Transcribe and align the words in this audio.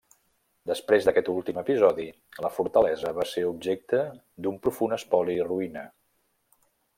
Després 0.69 1.03
d'aquest 1.07 1.27
últim 1.33 1.59
episodi, 1.61 2.05
la 2.45 2.51
fortalesa 2.55 3.11
va 3.19 3.27
ser 3.33 3.43
objecte 3.51 4.01
d'un 4.47 4.59
profund 4.65 4.97
espoli 4.99 5.37
i 5.43 5.47
ruïna. 5.51 5.85